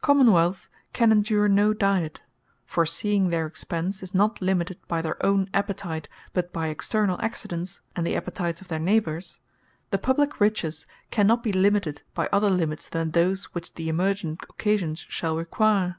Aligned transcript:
Common 0.00 0.28
wealths 0.28 0.70
can 0.94 1.12
endure 1.12 1.46
no 1.46 1.74
Diet: 1.74 2.22
For 2.64 2.86
seeing 2.86 3.28
their 3.28 3.44
expence 3.44 4.02
is 4.02 4.14
not 4.14 4.40
limited 4.40 4.78
by 4.88 5.02
their 5.02 5.22
own 5.22 5.50
appetite, 5.52 6.08
but 6.32 6.54
by 6.54 6.72
externall 6.74 7.22
Accidents, 7.22 7.82
and 7.94 8.06
the 8.06 8.16
appetites 8.16 8.62
of 8.62 8.68
their 8.68 8.78
neighbours, 8.78 9.40
the 9.90 9.98
Publique 9.98 10.40
Riches 10.40 10.86
cannot 11.10 11.42
be 11.42 11.52
limited 11.52 12.00
by 12.14 12.30
other 12.32 12.48
limits, 12.48 12.88
than 12.88 13.10
those 13.10 13.44
which 13.54 13.74
the 13.74 13.90
emergent 13.90 14.40
occasions 14.48 15.04
shall 15.06 15.36
require. 15.36 15.96